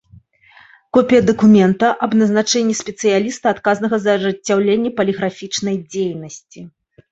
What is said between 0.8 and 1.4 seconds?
Копiя